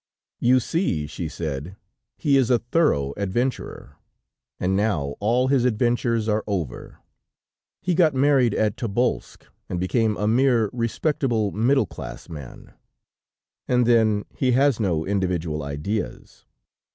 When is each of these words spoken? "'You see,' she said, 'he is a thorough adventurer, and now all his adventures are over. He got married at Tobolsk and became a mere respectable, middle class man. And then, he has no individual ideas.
"'You 0.39 0.59
see,' 0.59 1.05
she 1.05 1.27
said, 1.27 1.75
'he 2.17 2.35
is 2.35 2.49
a 2.49 2.57
thorough 2.57 3.13
adventurer, 3.17 3.97
and 4.59 4.75
now 4.75 5.13
all 5.19 5.47
his 5.49 5.63
adventures 5.63 6.27
are 6.27 6.43
over. 6.47 6.97
He 7.83 7.93
got 7.93 8.15
married 8.15 8.55
at 8.55 8.77
Tobolsk 8.77 9.45
and 9.69 9.79
became 9.79 10.17
a 10.17 10.27
mere 10.27 10.71
respectable, 10.73 11.51
middle 11.51 11.85
class 11.85 12.29
man. 12.29 12.73
And 13.67 13.85
then, 13.85 14.25
he 14.35 14.53
has 14.53 14.79
no 14.79 15.05
individual 15.05 15.61
ideas. 15.61 16.45